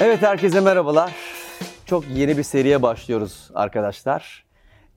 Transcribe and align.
Evet 0.00 0.22
herkese 0.22 0.60
merhabalar. 0.60 1.14
Çok 1.86 2.08
yeni 2.08 2.36
bir 2.38 2.42
seriye 2.42 2.82
başlıyoruz 2.82 3.50
arkadaşlar. 3.54 4.44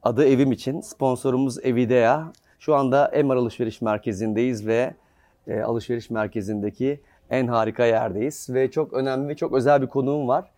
Adı 0.03 0.25
Evim 0.27 0.51
için. 0.51 0.81
Sponsorumuz 0.81 1.65
Evidea. 1.65 2.31
Şu 2.59 2.75
anda 2.75 3.07
Emar 3.07 3.35
Alışveriş 3.35 3.81
Merkezi'ndeyiz 3.81 4.67
ve 4.67 4.93
e, 5.47 5.59
alışveriş 5.61 6.09
merkezindeki 6.09 7.01
en 7.29 7.47
harika 7.47 7.85
yerdeyiz. 7.85 8.49
Ve 8.49 8.71
çok 8.71 8.93
önemli 8.93 9.27
ve 9.27 9.35
çok 9.35 9.53
özel 9.53 9.81
bir 9.81 9.87
konuğum 9.87 10.27
var. 10.27 10.51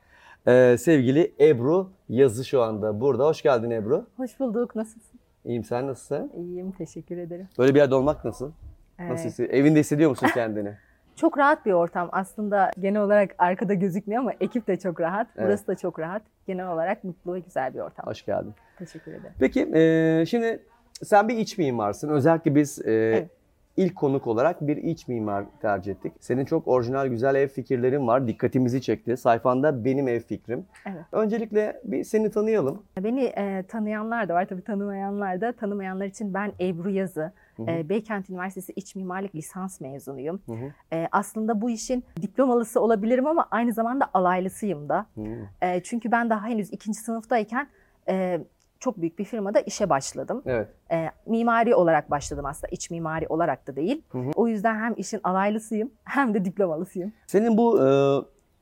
E, 0.48 0.78
sevgili 0.80 1.34
Ebru 1.40 1.90
Yazı 2.10 2.46
şu 2.46 2.62
anda 2.62 3.02
burada. 3.02 3.26
Hoş 3.26 3.42
geldin 3.42 3.70
Ebru. 3.70 4.06
Hoş 4.18 4.40
bulduk. 4.40 4.76
Nasılsın? 4.76 5.20
İyiyim 5.46 5.64
sen 5.64 5.88
nasılsın? 5.88 6.32
İyiyim. 6.38 6.72
Teşekkür 6.72 7.18
ederim. 7.18 7.48
Böyle 7.58 7.74
bir 7.76 7.80
yerde 7.80 7.96
olmak 7.96 8.26
nasıl? 8.26 8.52
Ee, 9.00 9.10
Nasıl 9.10 9.26
hissediyorsun? 9.30 9.60
Evinde 9.62 9.80
hissediyor 9.80 10.10
musun 10.10 10.28
kendini? 10.34 10.78
Çok 11.20 11.38
rahat 11.38 11.66
bir 11.66 11.72
ortam. 11.72 12.10
Aslında 12.12 12.72
genel 12.80 13.02
olarak 13.02 13.36
arkada 13.38 13.74
gözükmüyor 13.74 14.22
ama 14.22 14.32
ekip 14.40 14.68
de 14.68 14.80
çok 14.80 15.02
rahat. 15.02 15.28
Evet. 15.36 15.48
Burası 15.48 15.68
da 15.68 15.76
çok 15.76 16.00
rahat. 16.00 16.22
Genel 16.48 16.68
olarak 16.68 17.04
mutlu 17.04 17.34
ve 17.34 17.40
güzel 17.40 17.74
bir 17.74 17.80
ortam. 17.80 18.06
Hoş 18.06 18.26
geldin. 18.26 18.54
Teşekkür 18.78 19.12
ederim. 19.12 19.34
Peki 19.40 19.70
e, 19.74 20.26
şimdi 20.26 20.64
sen 21.04 21.28
bir 21.28 21.38
iç 21.38 21.58
mimarsın. 21.58 22.10
Özellikle 22.10 22.56
biz 22.56 22.80
e, 22.86 22.92
Evet. 22.92 23.30
ilk 23.78 23.96
konuk 23.96 24.28
olarak 24.28 24.68
bir 24.68 24.78
iç 24.78 25.08
mimar 25.08 25.46
tercih 25.62 25.92
ettik. 25.92 26.14
Senin 26.20 26.46
çok 26.46 26.68
orijinal 26.68 27.08
güzel 27.08 27.36
ev 27.36 27.48
fikirlerin 27.48 28.08
var. 28.08 28.28
Dikkatimizi 28.28 28.82
çekti. 28.82 29.18
Sayfanda 29.18 29.86
benim 29.86 30.08
ev 30.08 30.20
fikrim. 30.20 30.66
Evet. 30.86 31.02
Öncelikle 31.12 31.82
bir 31.84 32.04
seni 32.04 32.32
tanıyalım. 32.32 32.84
Beni 33.00 33.24
e, 33.24 33.64
tanıyanlar 33.68 34.30
da 34.30 34.34
var. 34.34 34.46
Tabii 34.46 34.62
tanımayanlar 34.64 35.42
da. 35.42 35.52
Tanımayanlar 35.52 36.06
için 36.06 36.34
ben 36.34 36.52
Ebru 36.60 36.90
Yazı. 36.90 37.32
Hı. 37.66 37.72
E, 37.72 37.90
Beykent 37.90 38.30
Üniversitesi 38.30 38.74
İç 38.76 38.96
Mimarlık 38.96 39.36
lisans 39.36 39.82
mezunuyum. 39.82 40.42
Hı 40.46 40.52
hı. 40.52 40.96
E, 40.96 41.08
aslında 41.12 41.62
bu 41.62 41.70
işin 41.70 42.04
diplomalısı 42.22 42.82
olabilirim 42.82 43.28
ama 43.28 43.48
aynı 43.52 43.74
zamanda 43.74 44.10
alaylısıyım 44.14 44.90
da. 44.90 45.06
Hı. 45.16 45.22
E, 45.62 45.84
çünkü 45.84 46.12
ben 46.12 46.30
daha 46.30 46.46
henüz 46.48 46.74
ikinci 46.74 47.00
sınıftayken 47.00 47.68
e, 48.10 48.40
çok 48.80 49.02
büyük 49.02 49.20
bir 49.20 49.24
firmada 49.26 49.60
işe 49.60 49.90
başladım. 49.90 50.42
Evet. 50.46 50.68
E, 50.92 51.10
mimari 51.26 51.76
olarak 51.76 52.12
başladım 52.12 52.46
aslında. 52.46 52.68
İç 52.72 52.92
mimari 52.92 53.28
olarak 53.28 53.68
da 53.68 53.76
değil. 53.76 54.02
Hı 54.10 54.18
hı. 54.18 54.32
O 54.36 54.48
yüzden 54.48 54.80
hem 54.80 54.94
işin 54.98 55.20
alaylısıyım 55.24 55.92
hem 56.04 56.34
de 56.34 56.46
diplomalısıyım. 56.46 57.14
Senin 57.28 57.58
bu 57.58 57.80
e, 57.84 57.88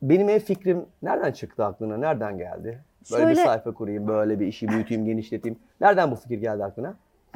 benim 0.02 0.30
ev 0.30 0.40
fikrim 0.40 0.86
nereden 1.02 1.32
çıktı 1.32 1.66
aklına? 1.66 1.98
Nereden 1.98 2.38
geldi? 2.38 2.84
Böyle 3.12 3.30
bir 3.30 3.36
Şöyle- 3.36 3.46
sayfa 3.48 3.74
kurayım, 3.74 4.08
böyle 4.08 4.40
bir 4.40 4.48
işi 4.48 4.68
büyüteyim, 4.68 5.06
genişleteyim. 5.06 5.60
Nereden 5.82 6.12
bu 6.12 6.16
fikir 6.16 6.38
geldi 6.38 6.64
aklına? 6.64 6.96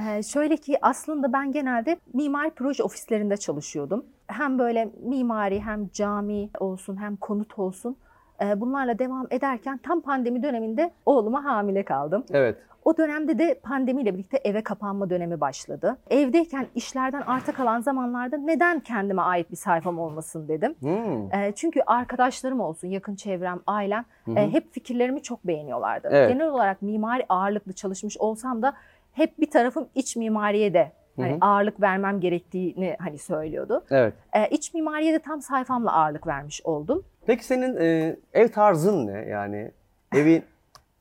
E, 0.09 0.23
şöyle 0.23 0.57
ki 0.57 0.77
aslında 0.81 1.33
ben 1.33 1.51
genelde 1.51 1.97
mimari 2.13 2.51
proje 2.51 2.83
ofislerinde 2.83 3.37
çalışıyordum. 3.37 4.05
Hem 4.27 4.59
böyle 4.59 4.89
mimari 5.03 5.61
hem 5.61 5.89
cami 5.93 6.49
olsun 6.59 7.01
hem 7.01 7.15
konut 7.15 7.59
olsun. 7.59 7.95
E, 8.41 8.61
bunlarla 8.61 8.99
devam 8.99 9.27
ederken 9.31 9.77
tam 9.77 10.01
pandemi 10.01 10.43
döneminde 10.43 10.91
oğluma 11.05 11.45
hamile 11.45 11.83
kaldım. 11.83 12.23
Evet. 12.31 12.57
O 12.85 12.97
dönemde 12.97 13.39
de 13.39 13.59
pandemiyle 13.63 14.13
birlikte 14.13 14.37
eve 14.43 14.63
kapanma 14.63 15.09
dönemi 15.09 15.41
başladı. 15.41 15.97
Evdeyken 16.09 16.67
işlerden 16.75 17.21
arta 17.21 17.51
kalan 17.51 17.81
zamanlarda 17.81 18.37
neden 18.37 18.79
kendime 18.79 19.21
ait 19.21 19.51
bir 19.51 19.55
sayfam 19.55 19.99
olmasın 19.99 20.47
dedim. 20.47 20.75
Hmm. 20.79 21.33
E, 21.33 21.51
çünkü 21.55 21.81
arkadaşlarım 21.85 22.59
olsun, 22.59 22.87
yakın 22.87 23.15
çevrem, 23.15 23.59
ailem 23.67 24.05
e, 24.35 24.51
hep 24.51 24.73
fikirlerimi 24.73 25.21
çok 25.21 25.47
beğeniyorlardı. 25.47 26.07
Evet. 26.11 26.29
Genel 26.29 26.49
olarak 26.49 26.81
mimari 26.81 27.25
ağırlıklı 27.29 27.73
çalışmış 27.73 28.17
olsam 28.17 28.61
da 28.61 28.73
hep 29.13 29.39
bir 29.39 29.51
tarafım 29.51 29.89
iç 29.95 30.15
mimariye 30.15 30.73
de 30.73 30.91
hani 31.17 31.37
ağırlık 31.41 31.81
vermem 31.81 32.19
gerektiğini 32.19 32.95
hani 32.99 33.17
söylüyordu. 33.17 33.83
Evet. 33.91 34.13
E, 34.33 34.47
iç 34.47 34.73
mimariye 34.73 35.13
de 35.13 35.19
tam 35.19 35.41
sayfamla 35.41 35.93
ağırlık 35.93 36.27
vermiş 36.27 36.61
oldum. 36.63 37.03
Peki 37.25 37.45
senin 37.45 37.77
e, 37.77 38.15
ev 38.33 38.47
tarzın 38.47 39.07
ne? 39.07 39.25
Yani 39.29 39.71
evi 40.15 40.43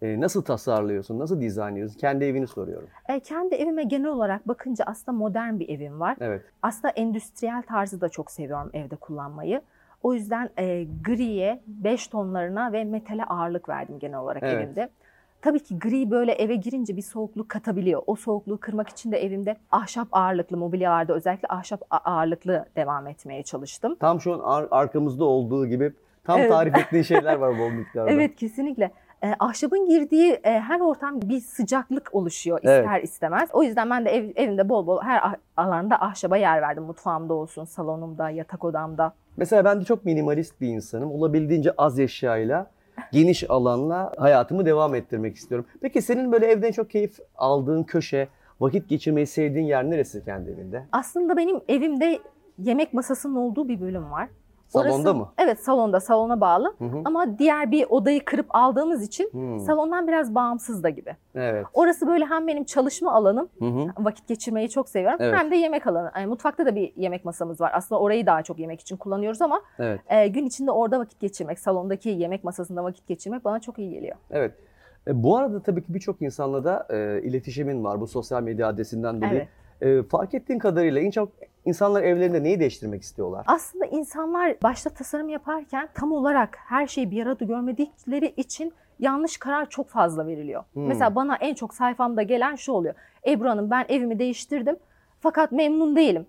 e, 0.03 0.21
nasıl 0.21 0.43
tasarlıyorsun, 0.43 1.19
nasıl 1.19 1.41
dizayn 1.41 1.73
ediyorsun? 1.73 1.99
Kendi 1.99 2.25
evini 2.25 2.47
soruyorum. 2.47 2.89
E, 3.09 3.21
kendi 3.21 3.55
evime 3.55 3.85
genel 3.85 4.09
olarak 4.09 4.49
bakınca 4.49 4.85
aslında 4.89 5.19
modern 5.19 5.59
bir 5.59 5.69
evim 5.69 6.01
var. 6.01 6.17
Evet. 6.21 6.43
Aslında 6.63 6.89
endüstriyel 6.89 7.63
tarzı 7.63 8.01
da 8.01 8.09
çok 8.09 8.31
seviyorum 8.31 8.71
evde 8.73 8.97
kullanmayı. 8.97 9.63
O 10.03 10.15
yüzden 10.15 10.51
e, 10.59 10.87
griye, 11.05 11.61
beş 11.67 12.07
tonlarına 12.07 12.73
ve 12.73 12.85
metale 12.85 13.25
ağırlık 13.25 13.69
verdim 13.69 13.99
genel 13.99 14.19
olarak 14.19 14.43
Evet. 14.43 14.55
evimde. 14.55 14.89
Tabii 15.43 15.61
ki 15.61 15.79
gri 15.79 16.11
böyle 16.11 16.33
eve 16.33 16.55
girince 16.55 16.97
bir 16.97 17.03
soğukluk 17.03 17.49
katabiliyor. 17.49 18.03
O 18.07 18.17
soğukluğu 18.17 18.59
kırmak 18.61 18.89
için 18.89 19.13
de 19.13 19.19
evimde 19.19 19.57
ahşap 19.73 20.09
ağırlıklı 20.13 20.57
mobilyalarda 20.57 21.15
özellikle 21.15 21.49
ahşap 21.49 21.83
ağırlıklı 21.91 22.65
devam 22.77 23.07
etmeye 23.07 23.43
çalıştım. 23.43 23.97
Tam 24.01 24.21
şu 24.21 24.35
an 24.35 24.41
ar- 24.45 24.69
arkamızda 24.71 25.25
olduğu 25.25 25.67
gibi 25.67 25.93
tam 26.25 26.39
Evet. 26.41 26.51
tarif 26.51 26.79
ettiğin 26.79 27.03
şeyler 27.13 27.35
var 27.37 27.59
bol 27.59 27.71
miktarda. 27.71 28.11
Evet 28.11 28.37
kesinlikle. 28.37 28.91
E, 29.25 29.35
ahşabın 29.39 29.89
girdiği 29.89 30.33
e, 30.33 30.61
her 30.61 30.81
ortam 30.81 31.21
bir 31.23 31.41
sıcaklık 31.41 32.15
oluşuyor 32.15 32.59
Evet. 32.63 32.85
ister 32.85 33.03
istemez. 33.03 33.51
O 33.53 33.63
yüzden 33.63 33.91
ben 33.91 34.05
de 34.05 34.11
ev, 34.11 34.31
evimde 34.37 34.69
bol 34.69 34.87
bol 34.87 35.01
her 35.03 35.23
alanda 35.57 36.01
ahşaba 36.01 36.37
yer 36.37 36.63
verdim. 36.63 36.83
Mutfağımda 36.85 37.35
olsun, 37.35 37.65
salonumda, 37.65 38.31
yatak 38.31 38.65
odamda. 38.65 39.13
Mesela 39.37 39.65
ben 39.65 39.81
de 39.81 39.85
çok 39.85 40.05
minimalist 40.05 40.61
bir 40.61 40.69
insanım. 40.69 41.11
Olabildiğince 41.13 41.73
az 41.79 41.99
eşyayla, 41.99 42.67
geniş 43.13 43.51
alanla 43.51 44.13
hayatımı 44.19 44.67
devam 44.67 44.95
ettirmek 44.95 45.37
istiyorum. 45.37 45.67
Peki 45.81 46.03
senin 46.03 46.33
böyle 46.33 46.47
evden 46.47 46.73
çok 46.73 46.91
keyif 46.91 47.19
aldığın 47.37 47.83
köşe, 47.83 48.29
vakit 48.61 48.89
geçirmeyi 48.89 49.27
sevdiğin 49.27 49.67
yer 49.67 49.91
neresi 49.91 50.25
kendi 50.25 50.51
evinde? 50.51 50.87
Aslında 50.93 51.37
benim 51.37 51.61
evimde 51.69 52.19
yemek 52.59 52.95
masasının 52.95 53.37
olduğu 53.37 53.69
bir 53.69 53.81
bölüm 53.81 54.11
var. 54.11 54.29
Salonda 54.71 54.91
Orası- 54.95 55.15
mı? 55.15 55.29
Evet 55.39 55.61
salonda, 55.61 56.01
salona 56.01 56.41
bağlı. 56.41 56.75
Hı 56.79 56.85
hı. 56.85 57.03
Ama 57.05 57.39
diğer 57.39 57.71
bir 57.71 57.87
odayı 57.91 58.25
kırıp 58.25 58.47
aldığımız 58.51 59.03
için 59.03 59.29
Hmm. 59.33 59.61
salondan 59.61 60.09
biraz 60.09 60.35
bağımsız 60.35 60.83
da 60.83 60.89
gibi. 60.89 61.17
Evet. 61.35 61.67
Orası 61.75 62.07
böyle 62.07 62.25
hem 62.25 62.47
benim 62.47 62.65
çalışma 62.65 63.13
alanım, 63.13 63.49
Hı 63.59 63.65
hı. 63.65 63.87
vakit 63.99 64.29
geçirmeyi 64.29 64.71
çok 64.71 64.89
seviyorum. 64.89 65.19
Evet. 65.21 65.35
Hem 65.39 65.51
de 65.51 65.57
yemek 65.57 65.87
alanı. 65.87 66.11
Yani 66.17 66.27
mutfakta 66.27 66.67
da 66.67 66.75
bir 66.75 66.93
yemek 66.97 67.25
masamız 67.25 67.61
var. 67.61 67.73
Aslında 67.75 68.01
orayı 68.01 68.27
daha 68.27 68.43
çok 68.43 68.59
yemek 68.59 68.81
için 68.81 68.97
kullanıyoruz 68.97 69.43
ama 69.43 69.61
Evet. 69.79 70.01
e, 70.09 70.29
gün 70.29 70.47
içinde 70.47 70.71
orada 70.71 70.99
vakit 70.99 71.21
geçirmek, 71.21 71.59
salondaki 71.59 72.09
yemek 72.09 72.45
masasında 72.45 72.85
vakit 72.85 73.07
geçirmek 73.07 73.45
bana 73.45 73.61
çok 73.61 73.79
iyi 73.79 73.91
geliyor. 73.91 74.17
Evet. 74.31 74.55
E, 75.09 75.23
bu 75.23 75.37
arada 75.37 75.63
tabii 75.63 75.83
ki 75.83 75.95
birçok 75.95 76.23
insanla 76.23 76.65
da 76.65 76.87
e, 76.91 77.23
iletişimin 77.23 77.85
var 77.85 78.01
bu 78.01 78.07
sosyal 78.07 78.43
medya 78.43 78.69
adresinden 78.69 79.17
dolayı. 79.23 79.49
E, 79.83 80.03
fark 80.03 80.35
ettiğin 80.35 80.59
kadarıyla 80.59 81.01
en 81.01 81.11
çok 81.11 81.33
insanlar 81.65 82.03
evlerinde 82.03 82.43
neyi 82.43 82.61
değiştirmek 82.61 83.03
istiyorlar? 83.03 83.45
Aslında 83.47 83.87
insanlar 83.87 84.57
başta 84.63 84.91
tasarım 84.91 85.29
yaparken 85.29 85.89
tam 85.95 86.13
olarak 86.13 86.59
her 86.67 86.87
şeyi 86.87 87.11
bir 87.11 87.27
arada 87.27 87.45
görmedikleri 87.45 88.35
için 88.37 88.73
yanlış 88.99 89.37
karar 89.37 89.69
çok 89.71 89.89
fazla 89.89 90.27
veriliyor. 90.27 90.65
Hmm. 90.73 90.87
Mesela 90.87 91.15
bana 91.15 91.37
en 91.37 91.55
çok 91.55 91.75
sayfamda 91.75 92.23
gelen 92.23 92.55
şu 92.57 92.73
oluyor. 92.73 92.95
Ebru 93.27 93.49
Hanım 93.49 93.71
ben 93.71 93.85
evimi 93.89 94.19
değiştirdim 94.19 94.77
fakat 95.21 95.53
memnun 95.53 95.97
değilim. 95.97 96.27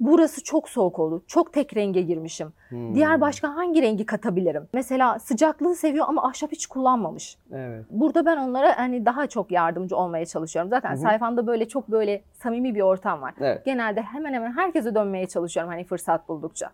Burası 0.00 0.44
çok 0.44 0.68
soğuk 0.68 0.98
oldu. 0.98 1.22
Çok 1.26 1.52
tek 1.52 1.76
renge 1.76 2.02
girmişim. 2.02 2.52
Hmm. 2.68 2.94
Diğer 2.94 3.20
başka 3.20 3.56
hangi 3.56 3.82
rengi 3.82 4.06
katabilirim? 4.06 4.68
Mesela 4.72 5.18
sıcaklığı 5.18 5.74
seviyor 5.74 6.06
ama 6.08 6.28
ahşap 6.28 6.52
hiç 6.52 6.66
kullanmamış. 6.66 7.38
Evet. 7.52 7.84
Burada 7.90 8.26
ben 8.26 8.36
onlara 8.36 8.78
hani 8.78 9.06
daha 9.06 9.26
çok 9.26 9.50
yardımcı 9.50 9.96
olmaya 9.96 10.26
çalışıyorum. 10.26 10.70
Zaten 10.70 10.90
Hı 10.90 10.94
hı. 10.94 10.98
sayfamda 10.98 11.46
böyle 11.46 11.68
çok 11.68 11.88
böyle 11.88 12.22
samimi 12.32 12.74
bir 12.74 12.80
ortam 12.80 13.22
var. 13.22 13.34
Evet. 13.40 13.64
Genelde 13.64 14.02
hemen 14.02 14.32
hemen 14.32 14.52
herkese 14.52 14.94
dönmeye 14.94 15.26
çalışıyorum 15.26 15.72
hani 15.72 15.84
fırsat 15.84 16.28
buldukça. 16.28 16.70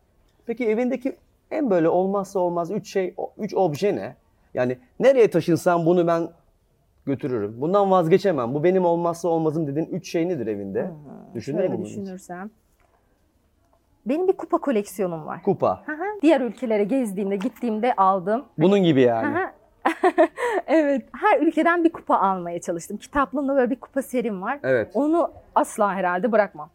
Peki 0.46 0.66
evindeki 0.66 1.16
en 1.50 1.70
böyle 1.70 1.88
olmazsa 1.88 2.40
olmaz 2.40 2.70
üç 2.70 2.92
şey, 2.92 3.14
üç 3.38 3.54
obje 3.54 3.96
ne? 3.96 4.16
Yani 4.54 4.78
nereye 5.00 5.30
taşınsam 5.30 5.86
bunu 5.86 6.06
ben 6.06 6.28
götürürüm. 7.06 7.60
Bundan 7.60 7.90
vazgeçemem. 7.90 8.54
Bu 8.54 8.64
benim 8.64 8.84
olmazsa 8.84 9.28
olmazım 9.28 9.66
dediğin 9.66 9.86
üç 9.86 10.10
şey 10.10 10.28
nedir 10.28 10.46
evinde? 10.46 10.90
Düşünür 11.34 11.58
Şöyle 11.58 11.84
düşünürsem. 11.84 12.50
Benim 14.06 14.28
bir 14.28 14.32
kupa 14.32 14.58
koleksiyonum 14.58 15.26
var. 15.26 15.42
Kupa. 15.42 15.82
Hı 15.86 15.92
hı. 15.92 16.04
Diğer 16.22 16.40
ülkelere 16.40 16.84
gezdiğimde, 16.84 17.36
gittiğimde 17.36 17.94
aldım. 17.96 18.44
Bunun 18.58 18.78
gibi 18.78 19.00
yani. 19.00 19.38
Hı 19.38 19.42
hı. 19.42 19.46
evet. 20.66 21.02
Her 21.20 21.40
ülkeden 21.40 21.84
bir 21.84 21.92
kupa 21.92 22.16
almaya 22.16 22.60
çalıştım. 22.60 22.96
Kitaplığımda 22.96 23.56
böyle 23.56 23.70
bir 23.70 23.80
kupa 23.80 24.02
serim 24.02 24.42
var. 24.42 24.58
Evet. 24.62 24.90
Onu 24.94 25.30
asla 25.54 25.94
herhalde 25.94 26.32
bırakmam. 26.32 26.70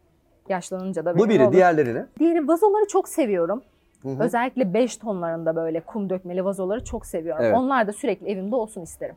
Yaşlanınca 0.49 1.05
da 1.05 1.17
Bu 1.17 1.29
biri, 1.29 1.43
olur. 1.43 1.53
diğerleri 1.53 1.95
ne? 1.95 2.05
Diğeri 2.19 2.47
vazoları 2.47 2.87
çok 2.87 3.09
seviyorum. 3.09 3.61
Hı 4.01 4.09
hı. 4.09 4.23
Özellikle 4.23 4.73
5 4.73 4.97
tonlarında 4.97 5.55
böyle 5.55 5.79
kum 5.79 6.09
dökmeli 6.09 6.45
vazoları 6.45 6.83
çok 6.83 7.05
seviyorum. 7.05 7.43
Evet. 7.45 7.57
Onlar 7.57 7.87
da 7.87 7.93
sürekli 7.93 8.27
evimde 8.29 8.55
olsun 8.55 8.81
isterim. 8.81 9.15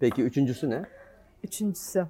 Peki 0.00 0.22
üçüncüsü 0.22 0.70
ne? 0.70 0.82
Üçüncüsü. 1.44 2.06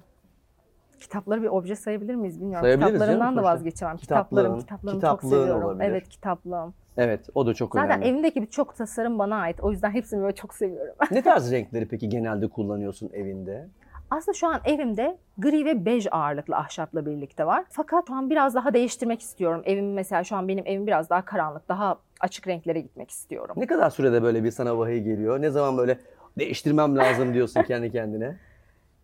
Kitapları 1.01 1.41
bir 1.41 1.47
obje 1.47 1.75
sayabilir 1.75 2.15
miyiz 2.15 2.41
bilmiyorum. 2.41 2.65
Sayabiliriz 2.65 2.93
Kitaplarımdan 2.93 3.25
canım, 3.25 3.37
da 3.37 3.43
vazgeçemem. 3.43 3.97
Kitaplarım, 3.97 4.59
kitaplarımı 4.59 5.01
çok 5.01 5.23
seviyorum. 5.23 5.63
olabilir. 5.63 5.89
Evet 5.89 6.09
kitaplığım. 6.09 6.73
Evet, 6.97 7.29
o 7.35 7.45
da 7.45 7.53
çok 7.53 7.73
Zaten 7.73 7.89
önemli. 7.89 8.07
evimdeki 8.07 8.41
birçok 8.41 8.75
tasarım 8.75 9.19
bana 9.19 9.35
ait. 9.35 9.59
O 9.59 9.71
yüzden 9.71 9.91
hepsini 9.91 10.21
böyle 10.21 10.35
çok 10.35 10.53
seviyorum. 10.53 10.93
Ne 11.11 11.21
tarz 11.23 11.51
renkleri 11.51 11.87
peki 11.87 12.09
genelde 12.09 12.47
kullanıyorsun 12.47 13.09
evinde? 13.13 13.67
Aslında 14.11 14.37
şu 14.37 14.47
an 14.47 14.59
evimde 14.65 15.17
gri 15.37 15.65
ve 15.65 15.85
bej 15.85 16.07
ağırlıklı 16.11 16.55
ahşapla 16.55 17.05
birlikte 17.05 17.45
var. 17.45 17.65
Fakat 17.69 18.07
şu 18.07 18.13
an 18.15 18.29
biraz 18.29 18.55
daha 18.55 18.73
değiştirmek 18.73 19.21
istiyorum. 19.21 19.61
Evim 19.65 19.93
mesela 19.93 20.23
şu 20.23 20.35
an 20.35 20.47
benim 20.47 20.67
evim 20.67 20.87
biraz 20.87 21.09
daha 21.09 21.25
karanlık, 21.25 21.69
daha 21.69 21.97
açık 22.19 22.47
renklere 22.47 22.79
gitmek 22.79 23.09
istiyorum. 23.11 23.55
Ne 23.59 23.67
kadar 23.67 23.89
sürede 23.89 24.23
böyle 24.23 24.43
bir 24.43 24.51
sana 24.51 24.77
vahiy 24.77 25.03
geliyor? 25.03 25.41
Ne 25.41 25.49
zaman 25.49 25.77
böyle 25.77 25.97
değiştirmem 26.39 26.97
lazım 26.97 27.33
diyorsun 27.33 27.63
kendi 27.63 27.91
kendine? 27.91 28.37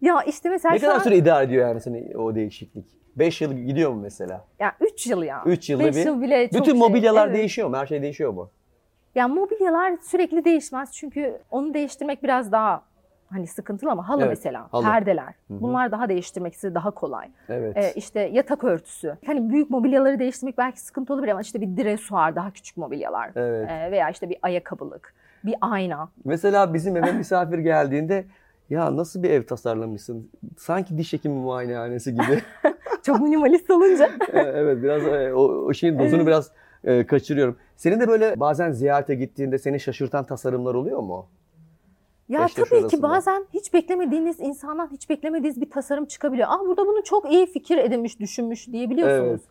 Ya 0.02 0.22
işte 0.24 0.50
mesela 0.50 0.74
Ne 0.74 0.80
şu 0.80 0.86
kadar 0.86 0.96
an 1.00 1.04
süre 1.04 1.18
idare 1.18 1.46
ediyor 1.46 1.68
yani 1.68 1.82
seni 1.82 2.18
o 2.18 2.36
değişiklik? 2.36 2.86
5 3.16 3.42
yıl 3.42 3.54
gidiyor 3.54 3.92
mu 3.92 4.00
mesela? 4.02 4.46
ya 4.60 4.72
3 4.80 5.08
yıl 5.08 5.24
ya. 5.24 5.44
3 5.46 5.70
yılda 5.70 5.84
5 5.86 5.96
bir. 5.96 6.06
yıl 6.06 6.22
bile 6.22 6.50
çok 6.50 6.62
Bütün 6.62 6.72
şey. 6.72 6.80
mobilyalar 6.80 7.28
Evet. 7.28 7.38
değişiyor 7.38 7.68
mu? 7.70 7.78
Her 7.78 7.86
şey 7.86 8.02
değişiyor 8.02 8.34
mu? 8.34 8.50
Ya 9.16 9.28
mobilyalar 9.28 9.98
sürekli 10.02 10.46
değişmez 10.46 10.94
çünkü 10.94 11.38
onu 11.52 11.74
değiştirmek 11.74 12.24
biraz 12.24 12.52
daha 12.52 12.82
hani 13.30 13.48
sıkıntılı 13.48 13.92
ama 13.92 14.10
halı 14.10 14.22
Evet, 14.22 14.30
mesela, 14.30 14.68
halı. 14.72 14.84
perdeler. 14.84 15.28
hı. 15.28 15.34
Bunlar 15.50 15.92
daha 15.92 16.10
değiştirmesi 16.10 16.76
daha 16.76 16.92
kolay. 16.92 17.30
Evet. 17.50 17.78
Ee, 17.78 17.94
işte 17.96 18.20
yatak 18.22 18.64
örtüsü. 18.64 19.18
Hani 19.26 19.50
büyük 19.50 19.70
mobilyaları 19.70 20.20
değiştirmek 20.20 20.58
belki 20.58 20.80
sıkıntı 20.82 21.14
olabilir 21.14 21.32
ama 21.32 21.42
işte 21.42 21.62
bir 21.62 21.78
dresuar 21.84 22.36
daha 22.36 22.52
küçük 22.52 22.78
mobilyalar. 22.78 23.32
Evet. 23.36 23.70
Ee, 23.72 23.92
veya 23.92 24.10
işte 24.10 24.30
bir 24.30 24.38
ayakkabılık, 24.42 25.14
bir 25.44 25.56
ayna. 25.62 26.10
Mesela 26.26 26.74
bizim 26.74 26.98
eve 26.98 27.12
misafir 27.12 27.58
geldiğinde 27.60 28.26
ya 28.70 28.96
nasıl 28.96 29.24
bir 29.24 29.30
ev 29.30 29.44
tasarlamışsın? 29.44 30.30
Sanki 30.58 30.98
diş 30.98 31.14
hekimi 31.14 31.36
muayenehanesi 31.36 32.12
gibi. 32.14 32.42
Çok 33.04 33.20
minimalist 33.20 33.70
olunca. 33.70 34.10
evet 34.34 34.84
biraz 34.84 35.04
e, 35.04 35.34
o, 35.34 35.42
o 35.42 35.74
şeyin 35.74 36.00
dozunu 36.00 36.28
biraz 36.28 36.52
e, 36.84 37.06
kaçırıyorum. 37.06 37.58
Senin 37.76 38.00
de 38.00 38.08
böyle 38.08 38.40
bazen 38.40 38.72
ziyarete 38.72 39.16
gittiğinde 39.16 39.58
seni 39.58 39.80
şaşırtan 39.80 40.26
tasarımlar 40.26 40.76
oluyor 40.76 41.00
mu? 41.00 41.26
Ya 42.30 42.46
Eşleşme 42.46 42.64
tabii 42.64 42.80
ki 42.80 42.82
arasında. 42.84 43.02
bazen 43.10 43.46
hiç 43.54 43.74
beklemediğiniz 43.74 44.40
insandan 44.40 44.90
hiç 44.92 45.10
beklemediğiniz 45.10 45.62
bir 45.62 45.70
tasarım 45.70 46.06
çıkabiliyor. 46.06 46.48
Ah 46.52 46.60
burada 46.60 46.86
bunu 46.88 47.04
çok 47.04 47.32
iyi 47.32 47.46
fikir 47.46 47.78
edinmiş, 47.78 48.20
düşünmüş 48.20 48.68
diyebiliyorsunuz. 48.68 49.30
Evet. 49.30 49.42